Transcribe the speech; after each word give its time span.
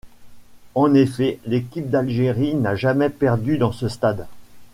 En 0.73 0.95
effet, 0.95 1.37
l'équipe 1.45 1.91
d'Algérie 1.91 2.55
n'a 2.55 2.73
jamais 2.75 3.11
perdu 3.11 3.59
dans 3.59 3.71
ce 3.71 3.87
stade. 3.87 4.25